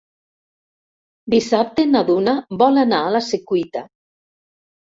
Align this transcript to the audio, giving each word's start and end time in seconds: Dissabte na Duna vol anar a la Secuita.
Dissabte 1.33 1.85
na 1.91 2.03
Duna 2.09 2.33
vol 2.63 2.85
anar 2.87 3.03
a 3.11 3.15
la 3.17 3.25
Secuita. 3.29 3.85